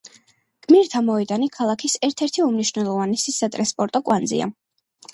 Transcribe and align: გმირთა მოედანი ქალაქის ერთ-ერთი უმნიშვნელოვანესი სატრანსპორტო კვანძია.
გმირთა 0.67 1.01
მოედანი 1.09 1.51
ქალაქის 1.59 1.99
ერთ-ერთი 2.09 2.47
უმნიშვნელოვანესი 2.49 3.39
სატრანსპორტო 3.39 4.07
კვანძია. 4.11 4.55